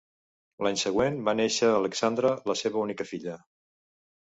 L'any 0.67 0.79
següent 0.83 1.21
va 1.29 1.35
néixer 1.41 1.71
Alexandra, 1.75 2.35
la 2.53 2.59
seva 2.67 2.87
única 2.89 3.11
filla. 3.15 3.41